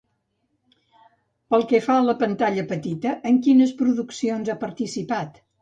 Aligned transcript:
Pel 1.51 1.67
que 1.73 1.81
fa 1.89 1.97
a 1.97 2.07
la 2.07 2.17
pantalla 2.23 2.65
petita, 2.73 3.15
en 3.33 3.39
quines 3.49 3.77
produccions 3.83 4.51
ha 4.55 4.61
participat? 4.69 5.43